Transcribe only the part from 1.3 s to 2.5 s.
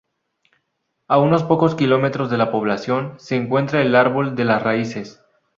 pocos kilómetros de la